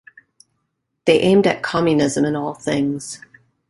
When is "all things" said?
2.35-3.19